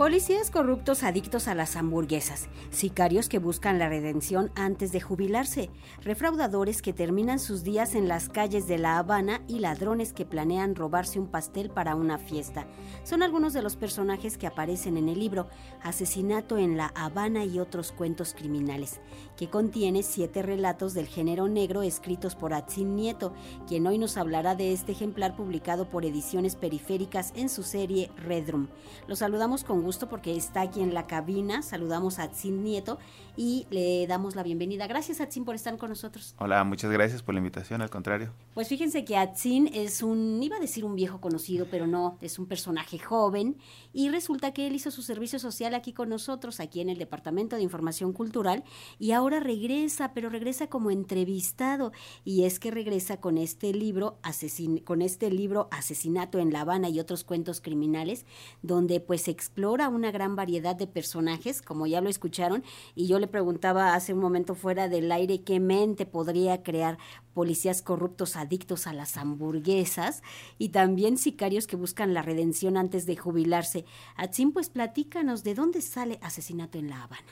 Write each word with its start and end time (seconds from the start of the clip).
Policías 0.00 0.50
corruptos 0.50 1.02
adictos 1.02 1.46
a 1.46 1.54
las 1.54 1.76
hamburguesas, 1.76 2.48
sicarios 2.70 3.28
que 3.28 3.38
buscan 3.38 3.78
la 3.78 3.90
redención 3.90 4.50
antes 4.54 4.92
de 4.92 5.00
jubilarse, 5.02 5.68
refraudadores 6.00 6.80
que 6.80 6.94
terminan 6.94 7.38
sus 7.38 7.64
días 7.64 7.94
en 7.94 8.08
las 8.08 8.30
calles 8.30 8.66
de 8.66 8.78
La 8.78 8.96
Habana 8.96 9.42
y 9.46 9.58
ladrones 9.58 10.14
que 10.14 10.24
planean 10.24 10.74
robarse 10.74 11.20
un 11.20 11.26
pastel 11.26 11.68
para 11.68 11.96
una 11.96 12.16
fiesta. 12.16 12.66
Son 13.04 13.22
algunos 13.22 13.52
de 13.52 13.60
los 13.60 13.76
personajes 13.76 14.38
que 14.38 14.46
aparecen 14.46 14.96
en 14.96 15.10
el 15.10 15.18
libro 15.18 15.48
Asesinato 15.82 16.56
en 16.56 16.78
La 16.78 16.92
Habana 16.94 17.44
y 17.44 17.60
otros 17.60 17.92
cuentos 17.92 18.32
criminales, 18.32 19.02
que 19.36 19.50
contiene 19.50 20.02
siete 20.02 20.40
relatos 20.40 20.94
del 20.94 21.08
género 21.08 21.46
negro 21.46 21.82
escritos 21.82 22.36
por 22.36 22.54
Atzin 22.54 22.96
Nieto, 22.96 23.34
quien 23.68 23.86
hoy 23.86 23.98
nos 23.98 24.16
hablará 24.16 24.54
de 24.54 24.72
este 24.72 24.92
ejemplar 24.92 25.36
publicado 25.36 25.90
por 25.90 26.06
Ediciones 26.06 26.56
Periféricas 26.56 27.34
en 27.36 27.50
su 27.50 27.62
serie 27.62 28.10
Red 28.16 28.48
Room. 28.48 28.70
Los 29.06 29.18
saludamos 29.18 29.62
con 29.62 29.82
gusto 29.82 29.89
porque 29.98 30.36
está 30.36 30.62
aquí 30.62 30.80
en 30.80 30.94
la 30.94 31.06
cabina. 31.06 31.62
Saludamos 31.62 32.18
a 32.18 32.24
Atsin 32.24 32.62
Nieto 32.62 32.98
y 33.36 33.66
le 33.70 34.06
damos 34.06 34.36
la 34.36 34.42
bienvenida. 34.42 34.86
Gracias, 34.86 35.20
Atsin, 35.20 35.44
por 35.44 35.54
estar 35.54 35.76
con 35.78 35.90
nosotros. 35.90 36.34
Hola, 36.38 36.62
muchas 36.64 36.90
gracias 36.90 37.22
por 37.22 37.34
la 37.34 37.38
invitación, 37.38 37.82
al 37.82 37.90
contrario. 37.90 38.32
Pues 38.54 38.68
fíjense 38.68 39.04
que 39.04 39.16
Atsin 39.16 39.68
es 39.72 40.02
un, 40.02 40.42
iba 40.42 40.56
a 40.56 40.60
decir 40.60 40.84
un 40.84 40.94
viejo 40.94 41.20
conocido, 41.20 41.66
pero 41.70 41.86
no, 41.86 42.18
es 42.20 42.38
un 42.38 42.46
personaje 42.46 42.98
joven 42.98 43.56
y 43.92 44.08
resulta 44.10 44.52
que 44.52 44.66
él 44.66 44.74
hizo 44.74 44.90
su 44.90 45.02
servicio 45.02 45.38
social 45.38 45.74
aquí 45.74 45.92
con 45.92 46.08
nosotros, 46.08 46.60
aquí 46.60 46.80
en 46.80 46.88
el 46.88 46.98
Departamento 46.98 47.56
de 47.56 47.62
Información 47.62 48.12
Cultural 48.12 48.64
y 48.98 49.12
ahora 49.12 49.40
regresa, 49.40 50.12
pero 50.12 50.28
regresa 50.28 50.68
como 50.68 50.90
entrevistado 50.90 51.92
y 52.24 52.44
es 52.44 52.60
que 52.60 52.70
regresa 52.70 53.20
con 53.20 53.38
este 53.38 53.72
libro, 53.72 54.18
asesin 54.22 54.78
con 54.78 55.02
este 55.02 55.30
libro 55.30 55.68
Asesinato 55.70 56.38
en 56.38 56.52
La 56.52 56.62
Habana 56.62 56.88
y 56.88 57.00
otros 57.00 57.24
cuentos 57.24 57.60
criminales, 57.60 58.26
donde 58.62 59.00
pues 59.00 59.28
explora 59.28 59.79
una 59.88 60.10
gran 60.10 60.36
variedad 60.36 60.76
de 60.76 60.86
personajes, 60.86 61.62
como 61.62 61.86
ya 61.86 62.00
lo 62.00 62.08
escucharon, 62.08 62.62
y 62.94 63.06
yo 63.06 63.18
le 63.18 63.26
preguntaba 63.26 63.94
hace 63.94 64.12
un 64.12 64.20
momento 64.20 64.54
fuera 64.54 64.88
del 64.88 65.10
aire 65.10 65.42
qué 65.42 65.60
mente 65.60 66.06
podría 66.06 66.62
crear 66.62 66.98
policías 67.34 67.82
corruptos 67.82 68.36
adictos 68.36 68.86
a 68.86 68.92
las 68.92 69.16
hamburguesas 69.16 70.22
y 70.58 70.70
también 70.70 71.16
sicarios 71.16 71.66
que 71.66 71.76
buscan 71.76 72.14
la 72.14 72.22
redención 72.22 72.76
antes 72.76 73.06
de 73.06 73.16
jubilarse. 73.16 73.84
Atsim, 74.16 74.52
pues 74.52 74.70
platícanos 74.70 75.44
de 75.44 75.54
dónde 75.54 75.80
sale 75.80 76.18
Asesinato 76.22 76.78
en 76.78 76.90
La 76.90 77.02
Habana. 77.02 77.28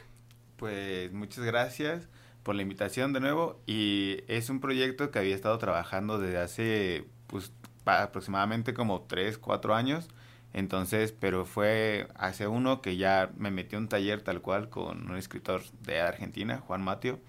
Pues 0.56 1.12
muchas 1.12 1.44
gracias 1.44 2.08
por 2.42 2.54
la 2.54 2.62
invitación 2.62 3.12
de 3.12 3.20
nuevo 3.20 3.60
y 3.66 4.18
es 4.26 4.50
un 4.50 4.60
proyecto 4.60 5.10
que 5.10 5.18
había 5.18 5.34
estado 5.34 5.58
trabajando 5.58 6.18
desde 6.18 6.38
hace 6.38 7.04
pues 7.26 7.52
aproximadamente 7.84 8.74
como 8.74 9.02
3, 9.02 9.38
4 9.38 9.74
años 9.74 10.08
entonces, 10.52 11.12
pero 11.12 11.44
fue 11.44 12.08
hace 12.14 12.46
uno 12.46 12.80
que 12.82 12.96
ya 12.96 13.30
me 13.36 13.50
metí 13.50 13.76
un 13.76 13.88
taller 13.88 14.22
tal 14.22 14.40
cual 14.40 14.68
con 14.70 15.10
un 15.10 15.16
escritor 15.16 15.62
de 15.82 16.00
Argentina, 16.00 16.58
Juan 16.66 16.82
Mateo. 16.82 17.20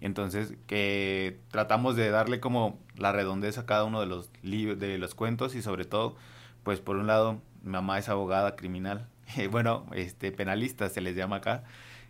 Entonces, 0.00 0.54
que 0.66 1.38
tratamos 1.50 1.96
de 1.96 2.10
darle 2.10 2.40
como 2.40 2.78
la 2.96 3.12
redondez 3.12 3.58
a 3.58 3.66
cada 3.66 3.84
uno 3.84 4.00
de 4.00 4.06
los 4.06 4.30
de 4.42 4.98
los 4.98 5.14
cuentos 5.14 5.54
y 5.54 5.62
sobre 5.62 5.84
todo, 5.84 6.16
pues 6.62 6.80
por 6.80 6.96
un 6.96 7.06
lado, 7.06 7.40
mamá 7.62 7.98
es 7.98 8.08
abogada 8.08 8.56
criminal, 8.56 9.08
bueno, 9.50 9.86
este 9.94 10.32
penalista 10.32 10.88
se 10.88 11.00
les 11.00 11.16
llama 11.16 11.36
acá 11.36 11.64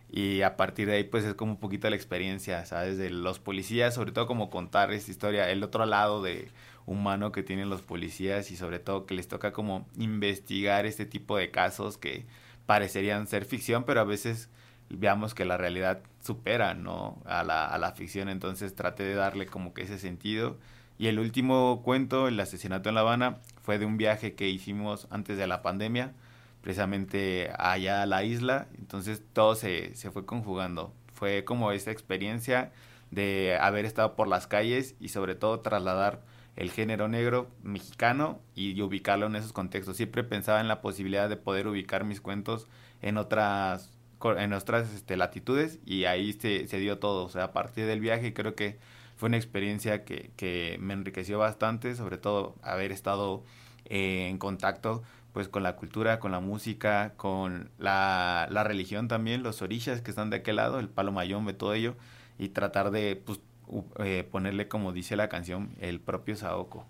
y 0.09 0.41
a 0.41 0.55
partir 0.57 0.87
de 0.87 0.95
ahí 0.95 1.03
pues 1.03 1.23
es 1.25 1.33
como 1.35 1.53
un 1.53 1.59
poquito 1.59 1.89
la 1.89 1.95
experiencia, 1.95 2.65
¿sabes? 2.65 2.97
De 2.97 3.09
los 3.09 3.39
policías, 3.39 3.93
sobre 3.93 4.11
todo 4.11 4.27
como 4.27 4.49
contar 4.49 4.91
esta 4.93 5.11
historia, 5.11 5.49
el 5.49 5.63
otro 5.63 5.85
lado 5.85 6.21
de 6.21 6.49
humano 6.85 7.31
que 7.31 7.43
tienen 7.43 7.69
los 7.69 7.81
policías 7.81 8.51
y 8.51 8.57
sobre 8.57 8.79
todo 8.79 9.05
que 9.05 9.15
les 9.15 9.27
toca 9.27 9.51
como 9.53 9.87
investigar 9.97 10.85
este 10.85 11.05
tipo 11.05 11.37
de 11.37 11.51
casos 11.51 11.97
que 11.97 12.25
parecerían 12.65 13.27
ser 13.27 13.45
ficción, 13.45 13.83
pero 13.83 14.01
a 14.01 14.05
veces 14.05 14.49
veamos 14.89 15.33
que 15.33 15.45
la 15.45 15.57
realidad 15.57 16.01
supera, 16.21 16.73
¿no? 16.73 17.21
A 17.25 17.43
la, 17.43 17.65
a 17.65 17.77
la 17.77 17.91
ficción, 17.93 18.29
entonces 18.29 18.75
traté 18.75 19.03
de 19.03 19.15
darle 19.15 19.47
como 19.47 19.73
que 19.73 19.83
ese 19.83 19.97
sentido. 19.97 20.57
Y 20.97 21.07
el 21.07 21.19
último 21.19 21.81
cuento, 21.83 22.27
el 22.27 22.39
asesinato 22.39 22.89
en 22.89 22.95
La 22.95 23.01
Habana, 23.01 23.39
fue 23.61 23.79
de 23.79 23.85
un 23.85 23.97
viaje 23.97 24.35
que 24.35 24.47
hicimos 24.47 25.07
antes 25.09 25.37
de 25.37 25.47
la 25.47 25.61
pandemia, 25.61 26.13
precisamente 26.61 27.51
allá 27.57 28.01
a 28.01 28.05
la 28.05 28.23
isla, 28.23 28.67
entonces 28.77 29.21
todo 29.33 29.55
se, 29.55 29.95
se 29.95 30.11
fue 30.11 30.25
conjugando. 30.25 30.93
Fue 31.13 31.43
como 31.45 31.71
esa 31.71 31.91
experiencia 31.91 32.71
de 33.11 33.57
haber 33.59 33.85
estado 33.85 34.15
por 34.15 34.27
las 34.27 34.47
calles 34.47 34.95
y 34.99 35.09
sobre 35.09 35.35
todo 35.35 35.59
trasladar 35.59 36.21
el 36.55 36.71
género 36.71 37.07
negro 37.07 37.49
mexicano 37.63 38.39
y 38.55 38.79
ubicarlo 38.81 39.27
en 39.27 39.35
esos 39.35 39.53
contextos. 39.53 39.97
Siempre 39.97 40.23
pensaba 40.23 40.61
en 40.61 40.67
la 40.67 40.81
posibilidad 40.81 41.29
de 41.29 41.37
poder 41.37 41.67
ubicar 41.67 42.03
mis 42.03 42.21
cuentos 42.21 42.67
en 43.01 43.17
otras 43.17 43.91
en 44.37 44.53
otras 44.53 44.91
este, 44.93 45.17
latitudes 45.17 45.79
y 45.85 46.05
ahí 46.05 46.33
se, 46.33 46.67
se 46.67 46.79
dio 46.79 46.97
todo. 46.99 47.25
O 47.25 47.29
sea, 47.29 47.45
a 47.45 47.53
partir 47.53 47.85
del 47.85 47.99
viaje 47.99 48.33
creo 48.33 48.55
que 48.55 48.79
fue 49.17 49.27
una 49.27 49.37
experiencia 49.37 50.03
que, 50.03 50.31
que 50.35 50.77
me 50.79 50.93
enriqueció 50.93 51.37
bastante, 51.37 51.95
sobre 51.95 52.17
todo 52.17 52.55
haber 52.63 52.91
estado 52.91 53.43
eh, 53.85 54.27
en 54.29 54.37
contacto 54.37 55.03
pues 55.35 55.49
con 55.49 55.63
la 55.63 55.75
cultura, 55.75 56.19
con 56.21 56.31
la 56.31 56.39
música, 56.39 57.13
con 57.17 57.69
la, 57.77 58.47
la 58.49 58.63
religión 58.63 59.09
también, 59.09 59.43
los 59.43 59.61
orillas 59.61 60.01
que 60.01 60.09
están 60.09 60.29
de 60.29 60.37
aquel 60.37 60.55
lado, 60.55 60.79
el 60.79 60.87
palo 60.87 61.11
mayombe, 61.11 61.51
todo 61.53 61.73
ello, 61.73 61.97
y 62.39 62.49
tratar 62.49 62.89
de 62.89 63.17
pues, 63.17 63.41
eh, 63.99 64.27
ponerle, 64.29 64.67
como 64.67 64.91
dice 64.93 65.15
la 65.15 65.29
canción, 65.29 65.75
el 65.79 65.99
propio 65.99 66.35
Saoko. 66.35 66.85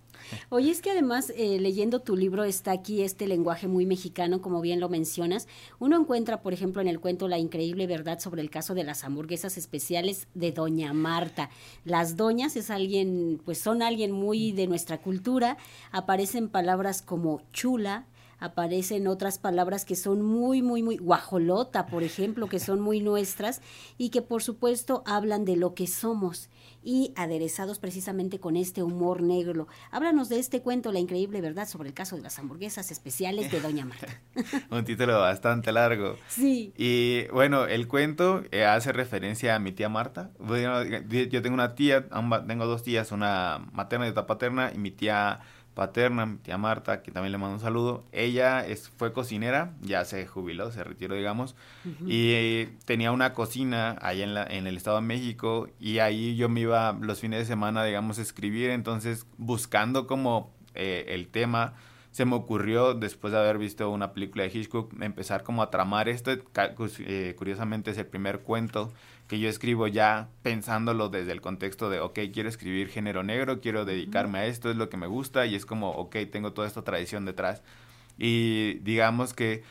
Oye, 0.50 0.72
es 0.72 0.82
que 0.82 0.92
además, 0.92 1.32
eh, 1.36 1.60
leyendo 1.60 2.00
tu 2.00 2.16
libro, 2.16 2.44
está 2.44 2.72
aquí 2.72 3.02
este 3.02 3.28
lenguaje 3.28 3.68
muy 3.68 3.86
mexicano, 3.86 4.42
como 4.42 4.62
bien 4.62 4.80
lo 4.80 4.90
mencionas. 4.90 5.48
Uno 5.80 6.00
encuentra, 6.00 6.42
por 6.42 6.54
ejemplo, 6.54 6.82
en 6.82 6.88
el 6.88 7.00
cuento 7.00 7.28
La 7.28 7.38
increíble 7.38 7.88
verdad 7.88 8.20
sobre 8.20 8.42
el 8.42 8.50
caso 8.50 8.74
de 8.74 8.84
las 8.84 9.04
hamburguesas 9.04 9.58
especiales 9.58 10.28
de 10.34 10.52
Doña 10.52 10.94
Marta. 10.94 11.50
Las 11.84 12.18
doñas 12.18 12.56
es 12.56 12.70
alguien, 12.70 13.42
pues 13.44 13.58
son 13.60 13.82
alguien 13.82 14.12
muy 14.12 14.52
de 14.52 14.68
nuestra 14.68 15.00
cultura. 15.00 15.58
Aparecen 15.92 16.50
palabras 16.50 17.02
como 17.02 17.42
chula, 17.52 18.06
aparecen 18.40 19.08
otras 19.08 19.40
palabras 19.40 19.86
que 19.86 19.96
son 19.96 20.22
muy, 20.22 20.62
muy, 20.62 20.84
muy, 20.84 20.98
guajolota, 20.98 21.86
por 21.88 22.04
ejemplo, 22.04 22.48
que 22.48 22.60
son 22.60 22.80
muy 22.80 23.02
nuestras 23.02 23.62
y 23.98 24.10
que 24.10 24.22
por 24.22 24.44
supuesto 24.44 25.04
hablan 25.06 25.46
de 25.46 25.56
lo 25.56 25.74
que 25.74 25.88
somos 25.88 26.50
y 26.86 27.14
aderezados 27.16 27.80
precisamente 27.80 28.40
con 28.40 28.56
este 28.56 28.84
humor 28.84 29.24
negro. 29.24 29.68
Háblanos 29.90 30.30
de 30.30 30.38
este 30.38 30.62
cuento, 30.62 30.92
La 30.92 31.00
increíble 31.00 31.42
verdad 31.42 31.68
sobre 31.68 31.90
el 31.90 31.96
caso 31.96 32.16
de 32.16 32.22
las 32.22 32.38
hamburguesas 32.38 32.92
especiales 32.92 33.52
de 33.52 33.60
Doña 33.60 33.86
Marta. 33.86 34.22
Un 34.70 34.86
título 34.86 35.20
bastante 35.20 35.72
largo. 35.72 36.16
Sí. 36.28 36.74
Y 36.78 37.28
bueno, 37.34 37.66
el 37.66 37.88
cuento 37.88 38.44
eh, 38.52 38.66
hace 38.66 38.94
referencia 38.94 39.56
a 39.56 39.60
mi 39.60 39.72
tía 39.72 39.90
Marta. 39.90 40.30
yo 40.40 41.42
tengo 41.42 41.56
una 41.56 41.74
tía, 41.74 42.08
tengo 42.48 42.68
dos 42.68 42.84
tías, 42.84 43.12
una 43.12 43.68
materna 43.74 44.06
y 44.06 44.12
otra 44.12 44.28
paterna, 44.28 44.72
y 44.74 44.78
mi 44.78 44.92
tía 44.92 45.40
paterna, 45.76 46.26
mi 46.26 46.38
tía 46.38 46.58
Marta, 46.58 47.04
que 47.04 47.12
también 47.12 47.32
le 47.34 47.38
mando 47.38 47.56
un 47.56 47.60
saludo. 47.60 48.06
Ella 48.12 48.66
es, 48.66 48.90
fue 48.90 49.14
cocinera, 49.14 49.74
ya 49.82 50.06
se 50.06 50.26
jubiló, 50.26 50.72
se 50.72 50.84
retiró, 50.84 51.16
digamos, 51.16 51.56
y 52.08 52.32
eh, 52.32 52.74
tenía 52.86 53.12
una 53.12 53.34
cocina 53.34 53.98
allá 54.02 54.24
en, 54.24 54.34
la, 54.34 54.44
en 54.46 54.66
el 54.66 54.78
Estado 54.78 54.96
de 54.96 55.04
México 55.04 55.70
y 55.80 56.00
ahí 56.00 56.36
yo 56.36 56.50
me 56.50 56.62
iba 56.62 56.98
los 57.00 57.20
fines 57.20 57.40
de 57.40 57.46
semana, 57.46 57.84
digamos, 57.84 58.18
a 58.18 58.24
escribir, 58.24 58.72
entonces 58.72 59.28
buscando 59.38 60.08
como 60.08 60.52
eh, 60.74 61.06
el 61.10 61.28
tema, 61.28 61.74
se 62.16 62.24
me 62.24 62.36
ocurrió, 62.36 62.94
después 62.94 63.34
de 63.34 63.40
haber 63.40 63.58
visto 63.58 63.90
una 63.90 64.14
película 64.14 64.46
de 64.46 64.50
Hitchcock, 64.50 64.90
empezar 65.02 65.44
como 65.44 65.62
a 65.62 65.70
tramar 65.70 66.08
esto, 66.08 66.32
eh, 66.32 67.36
curiosamente 67.38 67.92
es 67.92 67.98
el 67.98 68.06
primer 68.06 68.40
cuento 68.40 68.94
que 69.28 69.38
yo 69.38 69.50
escribo 69.50 69.88
ya 69.88 70.30
pensándolo 70.42 71.10
desde 71.10 71.34
el 71.34 71.42
contexto 71.42 71.90
de, 71.90 72.00
ok, 72.00 72.18
quiero 72.34 72.48
escribir 72.48 72.88
género 72.88 73.24
negro, 73.24 73.60
quiero 73.60 73.84
dedicarme 73.84 74.40
a 74.40 74.46
esto, 74.46 74.72
es 74.72 74.78
lo 74.78 74.88
que 74.88 74.96
me 74.96 75.08
gusta 75.08 75.46
y 75.46 75.56
es 75.56 75.66
como, 75.66 75.92
ok, 75.92 76.16
tengo 76.32 76.54
toda 76.54 76.70
esta 76.70 76.84
tradición 76.84 77.26
detrás. 77.26 77.64
Y 78.18 78.76
digamos 78.76 79.34
que 79.34 79.64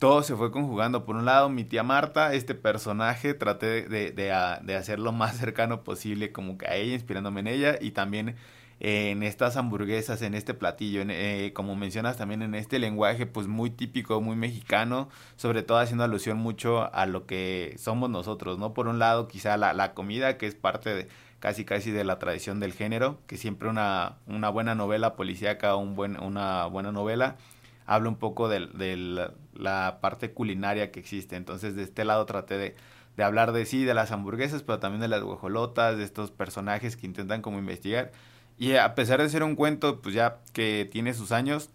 todo 0.00 0.24
se 0.24 0.34
fue 0.34 0.50
conjugando. 0.50 1.04
Por 1.04 1.14
un 1.14 1.26
lado, 1.26 1.48
mi 1.48 1.62
tía 1.62 1.84
Marta, 1.84 2.34
este 2.34 2.56
personaje, 2.56 3.34
traté 3.34 3.88
de, 3.88 4.10
de, 4.10 4.58
de 4.62 4.74
hacerlo 4.74 5.12
más 5.12 5.36
cercano 5.38 5.84
posible 5.84 6.32
como 6.32 6.58
que 6.58 6.66
a 6.66 6.74
ella, 6.74 6.94
inspirándome 6.94 7.38
en 7.38 7.46
ella 7.46 7.78
y 7.80 7.92
también 7.92 8.34
en 8.80 9.22
estas 9.22 9.56
hamburguesas, 9.56 10.22
en 10.22 10.34
este 10.34 10.54
platillo, 10.54 11.02
eh, 11.08 11.52
como 11.54 11.76
mencionas 11.76 12.16
también 12.16 12.42
en 12.42 12.54
este 12.54 12.78
lenguaje 12.78 13.26
pues 13.26 13.46
muy 13.46 13.70
típico, 13.70 14.20
muy 14.20 14.36
mexicano, 14.36 15.08
sobre 15.36 15.62
todo 15.62 15.78
haciendo 15.78 16.04
alusión 16.04 16.38
mucho 16.38 16.92
a 16.94 17.06
lo 17.06 17.26
que 17.26 17.76
somos 17.78 18.10
nosotros, 18.10 18.58
¿no? 18.58 18.74
Por 18.74 18.88
un 18.88 18.98
lado 18.98 19.28
quizá 19.28 19.56
la, 19.56 19.72
la 19.72 19.94
comida 19.94 20.36
que 20.38 20.46
es 20.46 20.54
parte 20.54 20.94
de 20.94 21.08
casi 21.44 21.66
casi 21.66 21.90
de 21.90 22.04
la 22.04 22.18
tradición 22.18 22.58
del 22.58 22.72
género, 22.72 23.18
que 23.26 23.36
siempre 23.36 23.68
una, 23.68 24.16
una 24.26 24.48
buena 24.48 24.74
novela 24.74 25.14
policíaca, 25.14 25.76
un 25.76 25.94
buen, 25.94 26.18
una 26.22 26.64
buena 26.64 26.90
novela, 26.90 27.36
habla 27.84 28.08
un 28.08 28.16
poco 28.16 28.48
de, 28.48 28.66
de 28.68 29.30
la, 29.52 30.00
parte 30.00 30.32
culinaria 30.32 30.90
que 30.90 31.00
existe. 31.00 31.36
Entonces, 31.36 31.76
de 31.76 31.82
este 31.82 32.06
lado 32.06 32.24
traté 32.24 32.56
de, 32.56 32.74
de 33.18 33.24
hablar 33.24 33.52
de 33.52 33.66
sí, 33.66 33.84
de 33.84 33.92
las 33.92 34.10
hamburguesas, 34.10 34.62
pero 34.62 34.78
también 34.78 35.02
de 35.02 35.08
las 35.08 35.22
guajolotas, 35.22 35.98
de 35.98 36.04
estos 36.04 36.30
personajes 36.30 36.96
que 36.96 37.06
intentan 37.06 37.42
como 37.42 37.58
investigar 37.58 38.12
y 38.58 38.74
a 38.74 38.94
pesar 38.94 39.20
de 39.20 39.28
ser 39.28 39.42
un 39.42 39.56
cuento, 39.56 40.00
pues 40.00 40.14
ya 40.14 40.38
que 40.52 40.88
tiene 40.90 41.14
sus 41.14 41.32
años, 41.32 41.70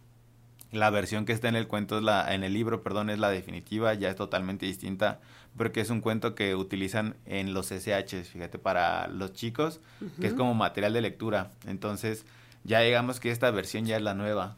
la 0.71 0.89
versión 0.89 1.25
que 1.25 1.33
está 1.33 1.49
en 1.49 1.55
el 1.55 1.67
cuento 1.67 1.97
es 1.97 2.03
la 2.03 2.33
en 2.33 2.43
el 2.43 2.53
libro, 2.53 2.83
perdón, 2.83 3.09
es 3.09 3.19
la 3.19 3.29
definitiva, 3.29 3.93
ya 3.95 4.09
es 4.09 4.15
totalmente 4.15 4.65
distinta 4.65 5.19
porque 5.57 5.81
es 5.81 5.89
un 5.89 6.01
cuento 6.01 6.35
que 6.35 6.55
utilizan 6.55 7.15
en 7.25 7.53
los 7.53 7.71
SH, 7.71 8.23
fíjate, 8.23 8.59
para 8.59 9.07
los 9.07 9.33
chicos, 9.33 9.81
que 10.19 10.27
es 10.27 10.33
como 10.33 10.53
material 10.53 10.93
de 10.93 11.01
lectura. 11.01 11.51
Entonces, 11.67 12.25
ya 12.63 12.79
digamos 12.79 13.19
que 13.19 13.31
esta 13.31 13.51
versión 13.51 13.85
ya 13.85 13.97
es 13.97 14.01
la 14.01 14.13
nueva. 14.13 14.55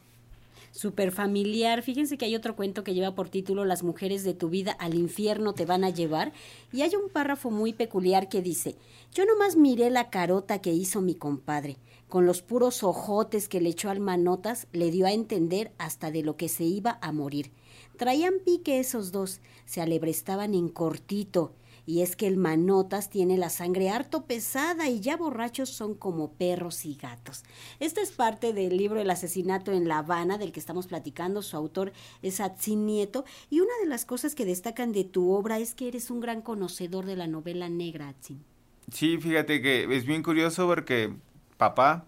Super 0.72 1.12
familiar. 1.12 1.82
Fíjense 1.82 2.16
que 2.16 2.24
hay 2.24 2.34
otro 2.34 2.56
cuento 2.56 2.82
que 2.82 2.94
lleva 2.94 3.14
por 3.14 3.28
título 3.28 3.66
Las 3.66 3.82
mujeres 3.82 4.24
de 4.24 4.32
tu 4.32 4.48
vida 4.48 4.72
al 4.72 4.94
infierno 4.94 5.52
te 5.52 5.66
van 5.66 5.84
a 5.84 5.90
llevar. 5.90 6.32
Y 6.72 6.80
hay 6.80 6.96
un 6.96 7.10
párrafo 7.10 7.50
muy 7.50 7.74
peculiar 7.74 8.30
que 8.30 8.40
dice, 8.40 8.76
yo 9.12 9.26
nomás 9.26 9.54
miré 9.54 9.90
la 9.90 10.08
carota 10.08 10.62
que 10.62 10.72
hizo 10.72 11.02
mi 11.02 11.14
compadre. 11.14 11.76
Con 12.08 12.24
los 12.24 12.40
puros 12.40 12.82
ojotes 12.82 13.50
que 13.50 13.60
le 13.60 13.68
echó 13.68 13.90
al 13.90 14.00
manotas, 14.00 14.66
le 14.72 14.90
dio 14.90 15.04
a 15.04 15.12
entender 15.12 15.72
hasta 15.76 16.10
de 16.10 16.22
lo 16.22 16.38
que 16.38 16.48
se 16.48 16.64
iba 16.64 16.98
a 17.02 17.12
morir. 17.12 17.52
Traían 17.98 18.34
pique 18.42 18.80
esos 18.80 19.12
dos, 19.12 19.42
se 19.66 19.82
alebrestaban 19.82 20.54
en 20.54 20.70
cortito, 20.70 21.52
y 21.86 22.02
es 22.02 22.16
que 22.16 22.26
el 22.26 22.36
manotas 22.36 23.10
tiene 23.10 23.36
la 23.36 23.50
sangre 23.50 23.90
harto 23.90 24.24
pesada 24.26 24.88
y 24.88 25.00
ya 25.00 25.16
borrachos 25.16 25.70
son 25.70 25.94
como 25.94 26.32
perros 26.32 26.84
y 26.84 26.94
gatos. 26.94 27.42
Esta 27.80 28.00
es 28.00 28.12
parte 28.12 28.52
del 28.52 28.76
libro 28.76 29.00
El 29.00 29.10
asesinato 29.10 29.72
en 29.72 29.88
La 29.88 29.98
Habana, 29.98 30.38
del 30.38 30.52
que 30.52 30.60
estamos 30.60 30.86
platicando. 30.86 31.42
Su 31.42 31.56
autor 31.56 31.92
es 32.22 32.40
Atzin 32.40 32.86
Nieto. 32.86 33.24
Y 33.50 33.60
una 33.60 33.72
de 33.82 33.88
las 33.88 34.04
cosas 34.04 34.34
que 34.34 34.44
destacan 34.44 34.92
de 34.92 35.04
tu 35.04 35.32
obra 35.32 35.58
es 35.58 35.74
que 35.74 35.88
eres 35.88 36.10
un 36.10 36.20
gran 36.20 36.42
conocedor 36.42 37.06
de 37.06 37.16
la 37.16 37.26
novela 37.26 37.68
negra, 37.68 38.08
Atzin. 38.08 38.44
Sí, 38.92 39.18
fíjate 39.18 39.62
que 39.62 39.84
es 39.96 40.04
bien 40.04 40.22
curioso 40.22 40.66
porque 40.66 41.14
papá, 41.56 42.04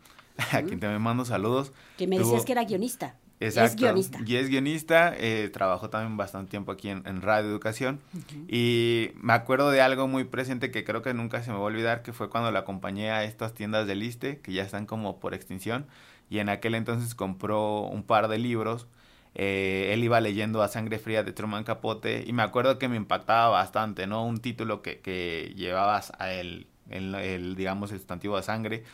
a 0.53 0.63
quien 0.63 0.81
te 0.81 0.87
me 0.87 0.99
mando 0.99 1.25
saludos. 1.25 1.73
Que 1.97 2.07
me 2.07 2.19
decías 2.19 2.45
que 2.45 2.53
era 2.53 2.65
guionista. 2.65 3.17
Exacto. 3.45 3.75
Es 3.75 3.77
guionista. 3.77 4.19
Y 4.27 4.37
es 4.37 4.49
guionista, 4.49 5.15
eh, 5.17 5.51
trabajó 5.53 5.91
también 5.91 6.17
bastante 6.17 6.51
tiempo 6.51 6.73
aquí 6.73 6.89
en, 6.89 7.23
Radio 7.23 7.49
Educación. 7.49 8.01
Y 8.49 9.11
me 9.17 9.33
acuerdo 9.33 9.71
de 9.71 9.81
algo 9.81 10.09
muy 10.09 10.25
presente 10.25 10.71
que 10.71 10.85
creo 10.85 11.03
que 11.03 11.15
nunca 11.15 11.43
se 11.43 11.51
me 11.51 11.57
va 11.57 11.63
a 11.63 11.67
olvidar, 11.67 12.03
que 12.03 12.13
fue 12.13 12.31
cuando 12.31 12.51
la 12.51 12.61
acompañé 12.61 13.11
a 13.11 13.25
estas 13.25 13.55
tiendas 13.55 13.87
de 13.87 13.95
Liste, 13.95 14.41
que 14.41 14.53
ya 14.53 14.63
están 14.63 14.87
como 14.87 15.21
por 15.21 15.35
extinción. 15.35 15.87
Y 16.31 16.39
en 16.39 16.49
aquel 16.49 16.75
entonces 16.75 17.15
compró 17.15 17.83
un 17.83 18.03
par 18.03 18.29
de 18.29 18.39
libros. 18.39 18.87
Eh, 19.35 19.91
él 19.93 20.05
iba 20.05 20.21
leyendo 20.21 20.63
A 20.63 20.69
Sangre 20.69 20.99
Fría 20.99 21.25
de 21.25 21.33
Truman 21.33 21.65
Capote 21.65 22.23
y 22.25 22.33
me 22.33 22.45
acuerdo 22.45 22.79
que 22.79 22.89
me 22.89 22.97
impactaba 22.97 23.49
bastante, 23.49 24.07
¿no? 24.07 24.25
Un 24.25 24.39
título 24.39 24.81
que, 24.81 25.01
que 25.01 25.53
llevabas 25.57 26.13
a 26.19 26.33
el, 26.33 26.69
el, 26.89 27.15
el, 27.17 27.57
digamos, 27.57 27.91
el 27.93 27.99
sustantivo 27.99 28.37
de 28.37 28.43
sangre. 28.43 28.85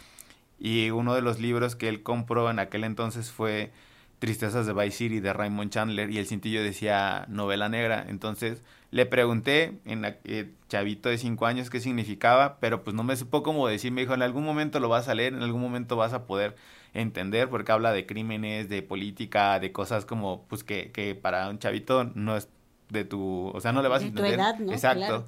Y 0.58 0.90
uno 0.90 1.14
de 1.14 1.22
los 1.22 1.40
libros 1.40 1.76
que 1.76 1.88
él 1.88 2.02
compró 2.02 2.50
en 2.50 2.58
aquel 2.58 2.84
entonces 2.84 3.30
fue 3.30 3.70
Tristezas 4.20 4.66
de 4.66 4.74
Vice 4.74 4.98
City 4.98 5.18
de 5.20 5.32
Raymond 5.32 5.70
Chandler 5.70 6.10
y 6.10 6.18
el 6.18 6.26
cintillo 6.26 6.62
decía 6.62 7.24
novela 7.28 7.68
negra. 7.68 8.04
Entonces 8.06 8.62
le 8.90 9.06
pregunté 9.06 9.80
en 9.84 10.02
la, 10.02 10.18
eh, 10.24 10.52
chavito 10.68 11.08
de 11.08 11.16
cinco 11.16 11.46
años 11.46 11.70
qué 11.70 11.80
significaba, 11.80 12.58
pero 12.60 12.84
pues 12.84 12.94
no 12.94 13.02
me 13.02 13.16
supo 13.16 13.42
cómo 13.42 13.66
decir. 13.66 13.92
Me 13.92 14.02
dijo, 14.02 14.12
en 14.14 14.22
algún 14.22 14.44
momento 14.44 14.78
lo 14.78 14.88
vas 14.88 15.08
a 15.08 15.14
leer, 15.14 15.32
en 15.32 15.42
algún 15.42 15.62
momento 15.62 15.96
vas 15.96 16.12
a 16.12 16.26
poder 16.26 16.54
entender, 16.92 17.48
porque 17.48 17.72
habla 17.72 17.92
de 17.92 18.04
crímenes, 18.04 18.68
de 18.68 18.82
política, 18.82 19.58
de 19.58 19.72
cosas 19.72 20.04
como 20.04 20.44
pues 20.48 20.64
que, 20.64 20.92
que 20.92 21.14
para 21.14 21.48
un 21.48 21.58
chavito 21.58 22.04
no 22.14 22.36
es 22.36 22.48
de 22.90 23.04
tu, 23.04 23.50
o 23.54 23.60
sea, 23.60 23.72
no 23.72 23.80
le 23.80 23.88
vas 23.88 24.02
a 24.02 24.06
entender. 24.06 24.34
Tu 24.34 24.40
edad, 24.40 24.58
¿no? 24.58 24.72
Exacto. 24.72 25.26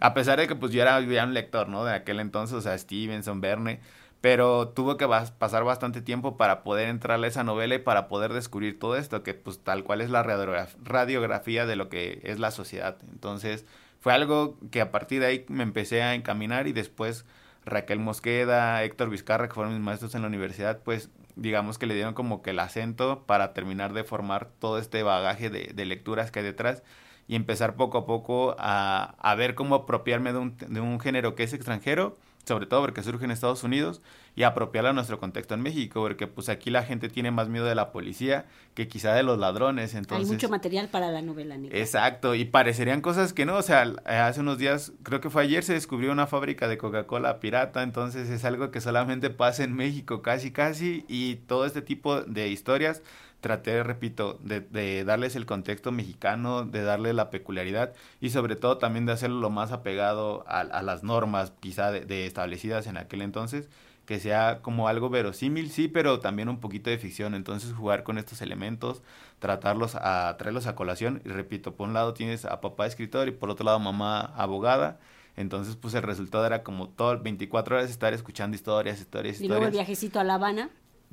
A 0.00 0.14
pesar 0.14 0.38
de 0.38 0.46
que 0.46 0.54
pues 0.54 0.72
yo 0.72 0.80
era 0.80 1.00
ya 1.00 1.24
un 1.24 1.34
lector, 1.34 1.68
¿no? 1.68 1.84
De 1.84 1.92
aquel 1.92 2.20
entonces, 2.20 2.56
o 2.56 2.60
sea, 2.60 2.78
Stevenson, 2.78 3.40
Verne 3.40 3.80
pero 4.20 4.68
tuvo 4.68 4.96
que 4.96 5.08
pasar 5.38 5.64
bastante 5.64 6.02
tiempo 6.02 6.36
para 6.36 6.62
poder 6.62 6.88
entrar 6.88 7.22
a 7.22 7.26
esa 7.26 7.44
novela 7.44 7.76
y 7.76 7.78
para 7.78 8.08
poder 8.08 8.32
descubrir 8.32 8.78
todo 8.78 8.96
esto, 8.96 9.22
que 9.22 9.34
pues 9.34 9.60
tal 9.60 9.82
cual 9.82 10.00
es 10.02 10.10
la 10.10 10.22
radiografía 10.22 11.66
de 11.66 11.76
lo 11.76 11.88
que 11.88 12.20
es 12.24 12.38
la 12.38 12.50
sociedad. 12.50 12.98
Entonces 13.12 13.64
fue 14.00 14.12
algo 14.12 14.58
que 14.70 14.80
a 14.80 14.90
partir 14.90 15.20
de 15.20 15.26
ahí 15.26 15.46
me 15.48 15.62
empecé 15.62 16.02
a 16.02 16.14
encaminar 16.14 16.66
y 16.66 16.72
después 16.72 17.24
Raquel 17.64 17.98
Mosqueda, 17.98 18.82
Héctor 18.84 19.10
Vizcarra, 19.10 19.48
que 19.48 19.54
fueron 19.54 19.74
mis 19.74 19.82
maestros 19.82 20.14
en 20.14 20.22
la 20.22 20.28
universidad, 20.28 20.80
pues 20.82 21.10
digamos 21.36 21.78
que 21.78 21.86
le 21.86 21.94
dieron 21.94 22.14
como 22.14 22.42
que 22.42 22.50
el 22.50 22.58
acento 22.58 23.24
para 23.26 23.54
terminar 23.54 23.92
de 23.94 24.04
formar 24.04 24.48
todo 24.58 24.78
este 24.78 25.02
bagaje 25.02 25.48
de, 25.48 25.72
de 25.74 25.84
lecturas 25.86 26.30
que 26.30 26.40
hay 26.40 26.44
detrás 26.44 26.82
y 27.26 27.36
empezar 27.36 27.76
poco 27.76 27.98
a 27.98 28.06
poco 28.06 28.56
a, 28.58 29.14
a 29.18 29.34
ver 29.34 29.54
cómo 29.54 29.74
apropiarme 29.74 30.32
de 30.32 30.38
un, 30.38 30.56
de 30.56 30.80
un 30.80 31.00
género 31.00 31.34
que 31.34 31.44
es 31.44 31.52
extranjero 31.52 32.16
sobre 32.44 32.66
todo 32.66 32.80
porque 32.80 33.02
surge 33.02 33.24
en 33.24 33.30
Estados 33.30 33.62
Unidos, 33.64 34.00
y 34.36 34.44
apropiarla 34.44 34.90
a 34.90 34.92
nuestro 34.92 35.18
contexto 35.18 35.54
en 35.54 35.60
México, 35.60 36.00
porque 36.00 36.26
pues 36.26 36.48
aquí 36.48 36.70
la 36.70 36.84
gente 36.84 37.08
tiene 37.08 37.30
más 37.30 37.48
miedo 37.48 37.66
de 37.66 37.74
la 37.74 37.90
policía 37.90 38.46
que 38.74 38.86
quizá 38.88 39.12
de 39.12 39.22
los 39.22 39.38
ladrones, 39.38 39.94
entonces... 39.94 40.28
Hay 40.28 40.32
mucho 40.32 40.48
material 40.48 40.88
para 40.88 41.10
la 41.10 41.20
novela 41.20 41.58
negra. 41.58 41.76
Exacto, 41.76 42.34
y 42.34 42.44
parecerían 42.44 43.00
cosas 43.00 43.32
que 43.32 43.44
no, 43.44 43.56
o 43.56 43.62
sea, 43.62 43.82
hace 44.06 44.40
unos 44.40 44.58
días, 44.58 44.92
creo 45.02 45.20
que 45.20 45.30
fue 45.30 45.42
ayer, 45.42 45.64
se 45.64 45.72
descubrió 45.72 46.12
una 46.12 46.26
fábrica 46.26 46.68
de 46.68 46.78
Coca-Cola 46.78 47.40
pirata, 47.40 47.82
entonces 47.82 48.30
es 48.30 48.44
algo 48.44 48.70
que 48.70 48.80
solamente 48.80 49.30
pasa 49.30 49.64
en 49.64 49.74
México 49.74 50.22
casi 50.22 50.52
casi, 50.52 51.04
y 51.08 51.36
todo 51.46 51.66
este 51.66 51.82
tipo 51.82 52.22
de 52.22 52.48
historias 52.48 53.02
traté, 53.40 53.82
repito, 53.82 54.38
de, 54.42 54.60
de, 54.60 55.04
darles 55.04 55.36
el 55.36 55.46
contexto 55.46 55.92
mexicano, 55.92 56.64
de 56.64 56.82
darle 56.82 57.12
la 57.12 57.30
peculiaridad 57.30 57.92
y 58.20 58.30
sobre 58.30 58.56
todo 58.56 58.78
también 58.78 59.06
de 59.06 59.12
hacerlo 59.12 59.40
lo 59.40 59.50
más 59.50 59.72
apegado 59.72 60.44
a, 60.46 60.60
a 60.60 60.82
las 60.82 61.02
normas 61.02 61.52
quizá 61.60 61.90
de, 61.90 62.26
establecidas 62.26 62.86
en 62.86 62.96
aquel 62.96 63.22
entonces, 63.22 63.68
que 64.06 64.20
sea 64.20 64.60
como 64.62 64.88
algo 64.88 65.08
verosímil, 65.08 65.70
sí, 65.70 65.88
pero 65.88 66.20
también 66.20 66.48
un 66.48 66.60
poquito 66.60 66.90
de 66.90 66.98
ficción. 66.98 67.34
Entonces 67.34 67.72
jugar 67.72 68.02
con 68.02 68.18
estos 68.18 68.42
elementos, 68.42 69.02
tratarlos 69.38 69.94
a 69.94 70.34
traerlos 70.38 70.66
a 70.66 70.74
colación 70.74 71.22
y 71.24 71.28
repito, 71.28 71.74
por 71.74 71.88
un 71.88 71.94
lado 71.94 72.12
tienes 72.14 72.44
a 72.44 72.60
papá 72.60 72.86
escritor 72.86 73.28
y 73.28 73.30
por 73.32 73.50
otro 73.50 73.64
lado 73.64 73.78
mamá 73.78 74.20
abogada. 74.36 74.98
Entonces, 75.36 75.76
pues 75.76 75.94
el 75.94 76.02
resultado 76.02 76.44
era 76.44 76.62
como 76.62 76.88
todo 76.88 77.18
24 77.18 77.76
horas 77.76 77.88
estar 77.88 78.12
escuchando 78.12 78.56
historias, 78.56 79.00
historias, 79.00 79.36
historias. 79.36 79.44
Y 79.44 79.48
luego 79.48 79.64
el 79.66 79.70
viajecito 79.72 80.20
a 80.20 80.24
La 80.24 80.34
Habana 80.34 80.70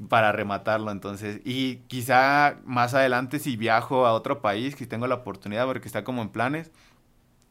para 0.09 0.31
rematarlo 0.31 0.91
entonces 0.91 1.41
y 1.44 1.77
quizá 1.88 2.59
más 2.65 2.94
adelante 2.94 3.39
si 3.39 3.57
viajo 3.57 4.05
a 4.05 4.13
otro 4.13 4.41
país 4.41 4.75
que 4.75 4.85
tengo 4.85 5.07
la 5.07 5.15
oportunidad 5.15 5.65
porque 5.65 5.88
está 5.88 6.03
como 6.03 6.21
en 6.21 6.29
planes 6.29 6.71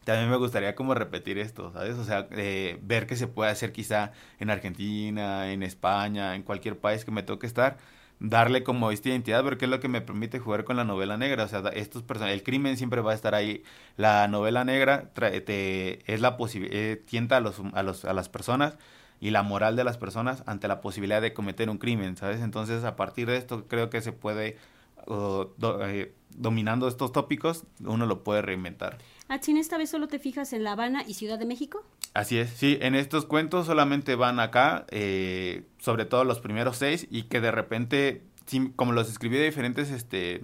también 0.05 0.31
me 0.31 0.37
gustaría 0.37 0.75
como 0.77 0.95
repetir 0.95 1.39
esto 1.39 1.73
sabes 1.73 1.97
o 1.99 2.05
sea 2.05 2.29
eh, 2.33 2.79
ver 2.83 3.07
que 3.07 3.17
se 3.17 3.27
puede 3.29 3.51
hacer 3.51 3.73
quizá 3.73 4.13
en 4.39 4.51
Argentina 4.51 5.53
en 5.53 5.63
España 5.63 6.35
en 6.37 6.43
cualquier 6.43 6.79
país 6.79 7.05
que 7.05 7.11
me 7.11 7.23
toque 7.25 7.47
estar 7.47 7.79
darle 8.21 8.63
como 8.63 8.91
esta 8.91 9.09
identidad 9.11 9.43
porque 9.45 9.67
es 9.67 9.71
lo 9.71 9.81
que 9.81 9.89
me 9.89 10.01
permite 10.01 10.39
jugar 10.39 10.65
con 10.65 10.77
la 10.77 10.85
novela 10.85 11.17
negra 11.17 11.45
o 11.45 11.49
sea 11.49 11.61
estos 11.75 12.03
personajes 12.03 12.39
el 12.39 12.45
crimen 12.45 12.77
siempre 12.77 13.01
va 13.01 13.13
a 13.13 13.15
estar 13.15 13.35
ahí. 13.35 13.63
La 13.97 14.27
novela 14.29 14.65
negra 14.65 15.11
te, 15.15 16.13
es 16.13 16.21
la 16.21 16.37
posibilidad 16.37 16.77
eh, 16.77 16.97
tienta 16.97 17.37
a 17.39 17.41
los 17.41 17.61
a 17.75 17.83
los 17.83 18.05
a 18.05 18.13
las 18.15 18.29
personas 18.29 18.77
y 19.21 19.31
la 19.31 19.43
moral 19.43 19.77
de 19.77 19.85
las 19.85 19.99
personas 19.99 20.43
ante 20.47 20.69
la 20.69 20.81
posibilidad 20.81 21.23
de 21.23 21.33
cometer 21.33 21.71
un 21.71 21.79
crimen, 21.79 22.17
¿sabes? 22.17 22.41
Entonces, 22.41 22.85
a 22.85 22.97
partir 22.97 23.27
de 23.27 23.37
esto, 23.37 23.67
creo 23.67 23.91
que 23.91 24.01
se 24.01 24.13
puede, 24.13 24.57
eh, 25.09 26.15
dominando 26.31 26.89
estos 26.89 27.13
tópicos, 27.13 27.65
uno 27.81 28.07
lo 28.07 28.23
puede 28.25 28.43
reinventar. 28.43 28.99
¿Achín, 29.29 29.57
esta 29.57 29.79
vez 29.79 29.91
solo 29.91 30.09
te 30.09 30.19
fijas 30.19 30.53
en 30.53 30.65
La 30.65 30.73
Habana 30.73 31.03
y 31.07 31.15
Ciudad 31.15 31.39
de 31.39 31.47
México? 31.47 31.83
Así 32.15 32.39
es, 32.39 32.51
sí, 32.51 32.79
en 32.81 32.95
estos 32.95 33.27
cuentos 33.27 33.67
solamente 33.67 34.15
van 34.15 34.41
acá, 34.41 34.87
eh, 34.91 35.67
sobre 35.79 36.05
todo 36.07 36.25
los 36.25 36.41
primeros 36.41 36.77
seis, 36.79 37.07
y 37.11 37.25
que 37.25 37.41
de 37.41 37.51
repente, 37.51 38.23
como 38.75 38.93
los 38.93 39.11
escribí 39.11 39.37
de 39.37 39.45
diferentes 39.45 39.91
este, 39.91 40.43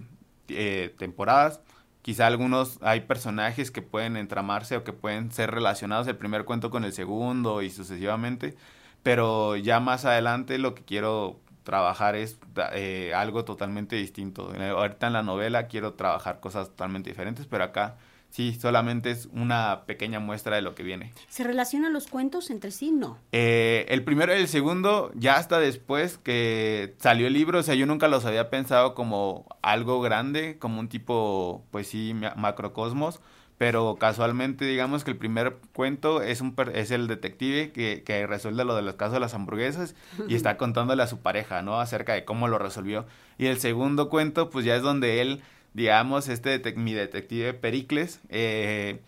eh, 0.48 0.94
temporadas, 0.98 1.60
Quizá 2.02 2.26
algunos 2.26 2.78
hay 2.82 3.02
personajes 3.02 3.70
que 3.70 3.82
pueden 3.82 4.16
entramarse 4.16 4.76
o 4.76 4.84
que 4.84 4.92
pueden 4.92 5.30
ser 5.30 5.52
relacionados 5.52 6.06
el 6.08 6.16
primer 6.16 6.44
cuento 6.44 6.70
con 6.70 6.84
el 6.84 6.92
segundo 6.92 7.62
y 7.62 7.70
sucesivamente, 7.70 8.56
pero 9.02 9.56
ya 9.56 9.80
más 9.80 10.04
adelante 10.04 10.58
lo 10.58 10.74
que 10.74 10.82
quiero 10.82 11.40
trabajar 11.62 12.16
es 12.16 12.38
eh, 12.74 13.12
algo 13.14 13.44
totalmente 13.44 13.96
distinto. 13.96 14.52
Ahorita 14.52 15.06
en 15.06 15.12
la 15.12 15.22
novela 15.22 15.68
quiero 15.68 15.94
trabajar 15.94 16.40
cosas 16.40 16.68
totalmente 16.70 17.10
diferentes, 17.10 17.46
pero 17.46 17.64
acá 17.64 17.96
Sí, 18.32 18.56
solamente 18.58 19.10
es 19.10 19.28
una 19.34 19.82
pequeña 19.84 20.18
muestra 20.18 20.56
de 20.56 20.62
lo 20.62 20.74
que 20.74 20.82
viene. 20.82 21.12
¿Se 21.28 21.44
relacionan 21.44 21.92
los 21.92 22.06
cuentos 22.06 22.48
entre 22.48 22.70
sí? 22.70 22.90
No. 22.90 23.18
Eh, 23.30 23.84
el 23.90 24.04
primero 24.04 24.34
y 24.34 24.40
el 24.40 24.48
segundo, 24.48 25.12
ya 25.14 25.36
hasta 25.36 25.60
después 25.60 26.16
que 26.16 26.94
salió 26.98 27.26
el 27.26 27.34
libro, 27.34 27.58
o 27.58 27.62
sea, 27.62 27.74
yo 27.74 27.84
nunca 27.84 28.08
los 28.08 28.24
había 28.24 28.48
pensado 28.48 28.94
como 28.94 29.44
algo 29.60 30.00
grande, 30.00 30.56
como 30.58 30.80
un 30.80 30.88
tipo, 30.88 31.62
pues 31.70 31.88
sí, 31.88 32.14
macrocosmos, 32.36 33.20
pero 33.58 33.96
casualmente 33.96 34.64
digamos 34.64 35.04
que 35.04 35.10
el 35.10 35.18
primer 35.18 35.58
cuento 35.74 36.22
es 36.22 36.40
un 36.40 36.54
es 36.72 36.90
el 36.90 37.08
detective 37.08 37.70
que, 37.70 38.02
que 38.02 38.26
resuelve 38.26 38.64
lo 38.64 38.74
de 38.74 38.80
los 38.80 38.94
casos 38.94 39.12
de 39.12 39.20
las 39.20 39.34
hamburguesas 39.34 39.94
y 40.26 40.36
está 40.36 40.56
contándole 40.56 41.02
a 41.02 41.06
su 41.06 41.18
pareja, 41.18 41.60
¿no? 41.60 41.78
Acerca 41.80 42.14
de 42.14 42.24
cómo 42.24 42.48
lo 42.48 42.58
resolvió. 42.58 43.04
Y 43.36 43.48
el 43.48 43.60
segundo 43.60 44.08
cuento, 44.08 44.48
pues 44.48 44.64
ya 44.64 44.74
es 44.74 44.82
donde 44.82 45.20
él 45.20 45.42
digamos, 45.74 46.28
este 46.28 46.74
mi 46.76 46.92
detective 46.94 47.54
Pericles 47.54 48.20
eh, 48.28 49.00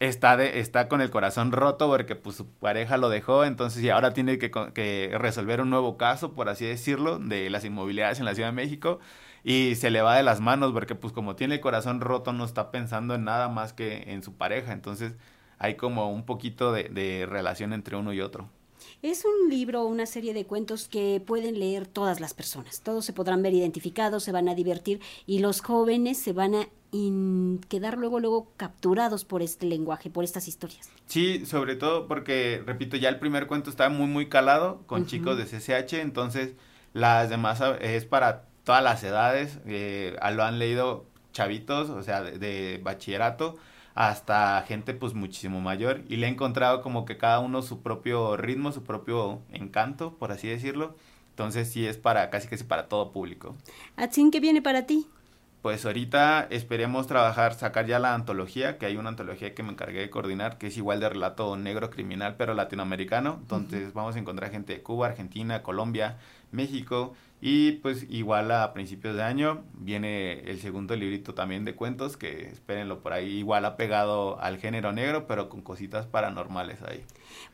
está, 0.00 0.36
de, 0.36 0.60
está 0.60 0.88
con 0.88 1.00
el 1.00 1.10
corazón 1.10 1.52
roto 1.52 1.88
porque 1.88 2.16
pues, 2.16 2.36
su 2.36 2.46
pareja 2.48 2.96
lo 2.96 3.08
dejó, 3.08 3.44
entonces 3.44 3.82
y 3.82 3.90
ahora 3.90 4.12
tiene 4.14 4.38
que, 4.38 5.16
resolver 5.18 5.60
un 5.60 5.70
nuevo 5.70 5.96
caso, 5.96 6.32
por 6.34 6.48
así 6.48 6.66
decirlo, 6.66 7.18
de 7.18 7.50
las 7.50 7.64
inmobiliarias 7.64 8.18
en 8.18 8.26
la 8.26 8.34
Ciudad 8.34 8.48
de 8.50 8.54
México. 8.54 9.00
y 9.44 9.74
se 9.76 9.90
le 9.90 10.02
va 10.02 10.16
de 10.16 10.22
las 10.22 10.40
manos 10.40 10.72
porque 10.72 10.94
pues 10.94 11.12
como 11.12 11.36
tiene 11.36 11.56
el 11.56 11.60
corazón 11.60 12.00
roto 12.00 12.32
no 12.32 12.44
está 12.44 12.70
pensando 12.70 13.14
en 13.14 13.24
nada 13.24 13.48
más 13.48 13.72
que 13.72 14.04
en 14.12 14.22
su 14.22 14.34
pareja, 14.36 14.72
entonces 14.72 15.14
hay 15.58 15.76
como 15.76 16.10
un 16.12 16.24
poquito 16.26 16.72
de 16.72 17.26
relación 17.28 17.72
entre 17.72 17.96
uno 17.96 18.12
y 18.12 18.20
otro. 18.20 18.50
Es 19.02 19.24
un 19.24 19.50
libro, 19.50 19.84
una 19.84 20.06
serie 20.06 20.34
de 20.34 20.46
cuentos 20.46 20.88
que 20.88 21.22
pueden 21.24 21.58
leer 21.58 21.86
todas 21.86 22.20
las 22.20 22.34
personas. 22.34 22.80
Todos 22.80 23.04
se 23.04 23.12
podrán 23.12 23.42
ver 23.42 23.54
identificados, 23.54 24.24
se 24.24 24.32
van 24.32 24.48
a 24.48 24.54
divertir 24.54 25.00
y 25.26 25.40
los 25.40 25.60
jóvenes 25.60 26.18
se 26.18 26.32
van 26.32 26.54
a 26.54 26.68
quedar 27.68 27.98
luego 27.98 28.20
luego 28.20 28.46
capturados 28.56 29.24
por 29.24 29.42
este 29.42 29.66
lenguaje, 29.66 30.10
por 30.10 30.22
estas 30.22 30.46
historias. 30.46 30.90
Sí, 31.06 31.44
sobre 31.44 31.74
todo 31.74 32.06
porque 32.06 32.62
repito, 32.64 32.96
ya 32.96 33.08
el 33.08 33.18
primer 33.18 33.48
cuento 33.48 33.68
está 33.68 33.88
muy 33.88 34.06
muy 34.06 34.28
calado 34.28 34.82
con 34.86 35.06
chicos 35.06 35.36
de 35.36 35.44
CCH, 35.44 35.94
entonces 35.94 36.52
las 36.92 37.28
demás 37.30 37.60
es 37.80 38.04
para 38.04 38.44
todas 38.62 38.82
las 38.82 39.02
edades, 39.02 39.58
eh, 39.66 40.16
lo 40.34 40.44
han 40.44 40.60
leído 40.60 41.06
chavitos, 41.32 41.90
o 41.90 42.02
sea, 42.04 42.22
de 42.22 42.80
bachillerato 42.82 43.56
hasta 43.94 44.62
gente 44.66 44.92
pues 44.94 45.14
muchísimo 45.14 45.60
mayor 45.60 46.02
y 46.08 46.16
le 46.16 46.26
he 46.26 46.30
encontrado 46.30 46.82
como 46.82 47.04
que 47.04 47.16
cada 47.16 47.40
uno 47.40 47.62
su 47.62 47.80
propio 47.82 48.36
ritmo, 48.36 48.72
su 48.72 48.82
propio 48.82 49.40
encanto, 49.52 50.14
por 50.14 50.32
así 50.32 50.48
decirlo. 50.48 50.94
Entonces 51.30 51.70
sí 51.70 51.86
es 51.86 51.96
para 51.96 52.30
casi 52.30 52.48
casi 52.48 52.64
para 52.64 52.88
todo 52.88 53.10
público. 53.12 53.56
Atsin, 53.96 54.30
¿qué 54.30 54.40
viene 54.40 54.62
para 54.62 54.86
ti? 54.86 55.06
Pues 55.64 55.86
ahorita 55.86 56.46
esperemos 56.50 57.06
trabajar, 57.06 57.54
sacar 57.54 57.86
ya 57.86 57.98
la 57.98 58.12
antología, 58.12 58.76
que 58.76 58.84
hay 58.84 58.98
una 58.98 59.08
antología 59.08 59.54
que 59.54 59.62
me 59.62 59.70
encargué 59.70 60.00
de 60.00 60.10
coordinar, 60.10 60.58
que 60.58 60.66
es 60.66 60.76
igual 60.76 61.00
de 61.00 61.08
relato 61.08 61.56
negro 61.56 61.88
criminal, 61.88 62.34
pero 62.36 62.52
latinoamericano. 62.52 63.38
Entonces 63.40 63.94
vamos 63.94 64.14
a 64.14 64.18
encontrar 64.18 64.50
gente 64.50 64.74
de 64.74 64.82
Cuba, 64.82 65.06
Argentina, 65.06 65.62
Colombia, 65.62 66.18
México 66.52 67.14
y 67.40 67.72
pues 67.72 68.04
igual 68.10 68.50
a 68.50 68.74
principios 68.74 69.16
de 69.16 69.22
año 69.22 69.64
viene 69.72 70.40
el 70.50 70.60
segundo 70.60 70.96
librito 70.96 71.32
también 71.32 71.64
de 71.64 71.74
cuentos, 71.74 72.18
que 72.18 72.46
espérenlo 72.48 73.00
por 73.00 73.14
ahí, 73.14 73.38
igual 73.38 73.64
ha 73.64 73.78
pegado 73.78 74.38
al 74.42 74.58
género 74.58 74.92
negro, 74.92 75.26
pero 75.26 75.48
con 75.48 75.62
cositas 75.62 76.04
paranormales 76.04 76.82
ahí. 76.82 77.02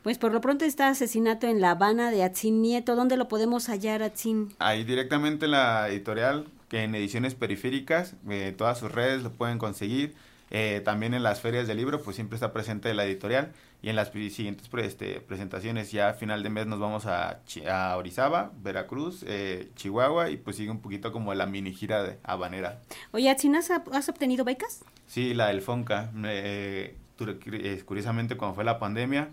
Pues 0.03 0.19
por 0.19 0.33
lo 0.33 0.41
pronto 0.41 0.65
está 0.65 0.89
Asesinato 0.89 1.47
en 1.47 1.61
La 1.61 1.71
Habana 1.71 2.11
de 2.11 2.25
Atzin 2.25 2.61
Nieto. 2.61 2.97
¿Dónde 2.97 3.17
lo 3.17 3.29
podemos 3.29 3.69
hallar, 3.69 4.03
Atzin? 4.03 4.49
Ahí 4.59 4.83
directamente 4.83 5.45
en 5.45 5.53
la 5.53 5.89
editorial, 5.89 6.47
que 6.71 6.85
en 6.85 6.95
ediciones 6.95 7.35
periféricas, 7.35 8.15
eh, 8.31 8.55
todas 8.57 8.79
sus 8.79 8.91
redes 8.91 9.23
lo 9.23 9.33
pueden 9.33 9.59
conseguir. 9.59 10.15
Eh, 10.53 10.83
también 10.85 11.15
en 11.15 11.23
las 11.23 11.41
ferias 11.41 11.69
del 11.69 11.77
libro, 11.77 12.01
pues 12.03 12.17
siempre 12.17 12.37
está 12.37 12.53
presente 12.53 12.95
la 12.95 13.05
editorial. 13.05 13.53
Y 13.83 13.89
en 13.89 13.97
las 13.97 14.11
siguientes 14.11 14.69
este, 14.79 15.21
presentaciones, 15.21 15.91
ya 15.91 16.11
a 16.11 16.15
final 16.15 16.43
de 16.43 16.51
mes, 16.51 16.67
nos 16.67 16.79
vamos 16.79 17.07
a, 17.07 17.41
a 17.69 17.97
Orizaba, 17.97 18.53
Veracruz, 18.63 19.25
eh, 19.27 19.71
Chihuahua, 19.75 20.31
y 20.31 20.37
pues 20.37 20.57
sigue 20.57 20.71
un 20.71 20.81
poquito 20.81 21.13
como 21.13 21.35
la 21.35 21.47
mini 21.47 21.73
gira 21.73 22.03
de 22.03 22.19
habanera. 22.23 22.81
Oye, 23.13 23.31
¿has, 23.31 23.71
has 23.71 24.09
obtenido 24.09 24.45
becas? 24.45 24.85
Sí, 25.07 25.35
la 25.35 25.49
del 25.49 25.63
FONCA. 25.63 26.13
Eh, 26.25 26.95
curiosamente, 27.85 28.37
cuando 28.37 28.55
fue 28.55 28.65
la 28.65 28.79
pandemia, 28.79 29.29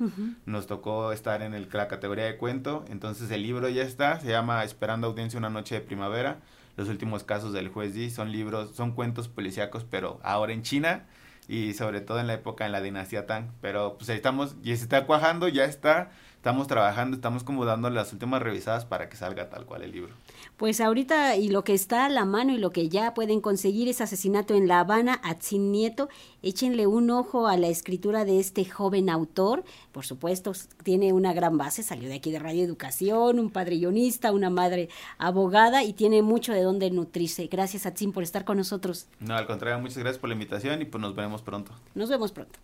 nos 0.46 0.66
tocó 0.66 1.12
estar 1.12 1.42
en 1.42 1.54
el, 1.54 1.68
la 1.72 1.88
categoría 1.88 2.26
de 2.26 2.38
cuento. 2.38 2.84
Entonces, 2.90 3.30
el 3.32 3.44
libro 3.44 3.70
ya 3.70 3.84
está, 3.84 4.20
se 4.20 4.30
llama 4.30 4.64
Esperando 4.64 5.08
Audiencia 5.08 5.38
una 5.38 5.50
noche 5.50 5.76
de 5.76 5.82
primavera. 5.82 6.40
Los 6.78 6.88
últimos 6.88 7.26
casos 7.26 7.52
del 7.52 7.68
juez 7.68 7.94
D 7.94 8.10
son 8.10 8.32
libros, 8.32 8.76
son 8.76 8.94
cuentos 8.94 9.28
policíacos, 9.28 9.84
pero 9.84 10.20
ahora 10.24 10.54
en 10.54 10.62
China 10.62 11.08
y 11.48 11.74
sobre 11.74 12.02
todo 12.02 12.20
en 12.20 12.28
la 12.28 12.36
época 12.36 12.66
en 12.66 12.72
la 12.72 12.82
dinastía 12.82 13.26
Tang. 13.26 13.52
Pero 13.62 13.98
pues 13.98 14.10
ahí 14.10 14.16
estamos, 14.16 14.56
y 14.64 14.76
se 14.76 14.84
está 14.84 15.06
cuajando, 15.06 15.48
ya 15.48 15.66
está, 15.66 16.12
estamos 16.38 16.68
trabajando, 16.68 17.16
estamos 17.16 17.44
como 17.44 17.66
dando 17.66 17.90
las 17.90 18.14
últimas 18.14 18.42
revisadas 18.42 18.86
para 18.86 19.10
que 19.10 19.18
salga 19.18 19.50
tal 19.50 19.66
cual 19.66 19.84
el 19.84 19.92
libro. 19.92 20.14
Pues 20.56 20.80
ahorita 20.80 21.36
y 21.36 21.50
lo 21.50 21.64
que 21.64 21.74
está 21.74 22.06
a 22.06 22.10
la 22.10 22.26
mano 22.26 22.54
y 22.54 22.58
lo 22.58 22.72
que 22.72 22.88
ya 22.90 23.14
pueden 23.14 23.42
conseguir 23.42 23.90
es 23.90 24.00
Asesinato 24.02 24.56
en 24.56 24.68
La 24.68 24.80
Habana, 24.80 25.20
Atzin 25.24 25.72
Nieto. 25.72 26.10
Échenle 26.42 26.88
un 26.88 27.10
ojo 27.10 27.48
a 27.48 27.58
la 27.58 27.68
escritura 27.68 28.24
de 28.24 28.40
este 28.40 28.66
joven 28.66 29.10
autor. 29.10 29.64
Por 29.92 30.06
supuesto, 30.06 30.54
tiene 30.84 31.12
una 31.12 31.34
gran 31.34 31.58
base, 31.58 31.84
salió 31.84 32.08
de 32.08 32.16
aquí 32.16 32.32
de 32.32 32.40
Radio 32.40 32.64
Educación, 32.64 33.40
un 33.40 33.50
padre 33.50 33.78
guionista, 33.78 34.32
una 34.32 34.50
madre 34.50 34.90
abogada 35.18 35.84
y 35.84 35.94
tiene 35.94 36.22
mucho 36.22 36.54
de 36.54 36.62
dónde 36.62 36.90
nutrirse. 36.92 37.48
Gracias, 37.48 37.86
Atzin, 37.86 38.14
por 38.14 38.24
estar 38.24 38.46
con 38.46 38.58
nosotros. 38.58 39.08
No, 39.20 39.36
al 39.36 39.48
contrario, 39.48 39.80
muchas 39.80 39.98
gracias 39.98 40.20
por 40.20 40.30
la 40.30 40.36
invitación 40.36 40.82
y 40.82 40.86
pues 40.86 41.02
nos 41.02 41.14
veremos 41.14 41.42
pronto. 41.42 41.72
Nos 41.94 42.10
vemos 42.10 42.32
pronto. 42.32 42.58